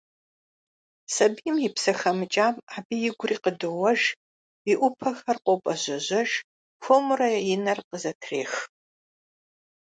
Сабийм 1.13 1.57
и 1.67 1.69
псэ 1.75 1.91
хэмыкӏам 1.99 2.55
абы 2.75 2.95
игури 3.07 3.37
къыдоуэж, 3.43 4.01
и 4.71 4.73
ӏупэхэр 4.79 5.37
къопӏэжьэжьэж, 5.45 6.29
хуэмурэ 6.83 7.29
и 7.53 7.55
нэр 7.63 7.79
къызэтрех… 7.89 8.51